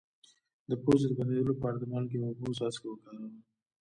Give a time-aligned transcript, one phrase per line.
[0.69, 3.29] د پوزې د بندیدو لپاره د مالګې او اوبو څاڅکي وکاروئ